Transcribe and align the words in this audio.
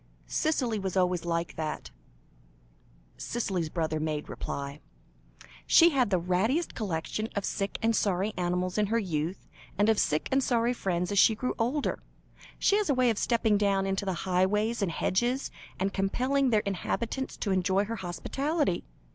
"Cicely 0.25 0.79
was 0.79 0.97
always 0.97 1.25
like 1.25 1.55
that," 1.57 1.91
Cicely's 3.17 3.69
brother 3.69 3.99
made 3.99 4.29
reply. 4.29 4.79
"She 5.67 5.91
had 5.91 6.09
the 6.09 6.17
rattiest 6.19 6.73
collection 6.73 7.29
of 7.35 7.45
sick 7.45 7.77
and 7.83 7.95
sorry 7.95 8.33
animals 8.35 8.79
in 8.79 8.87
her 8.87 8.97
youth, 8.97 9.47
and 9.77 9.89
of 9.89 9.99
sick 9.99 10.27
and 10.31 10.43
sorry 10.43 10.73
friends 10.73 11.11
as 11.11 11.19
she 11.19 11.35
grew 11.35 11.53
older. 11.59 12.01
She 12.57 12.77
has 12.77 12.89
a 12.89 12.95
way 12.95 13.11
of 13.11 13.19
stepping 13.19 13.59
down 13.59 13.85
into 13.85 14.05
the 14.05 14.13
highways 14.25 14.81
and 14.81 14.91
hedges, 14.91 15.51
and 15.79 15.93
compelling 15.93 16.49
their 16.49 16.61
inhabitants 16.61 17.37
to 17.37 17.51
enjoy 17.51 17.85
her 17.85 17.97
hospitality. 17.97 18.83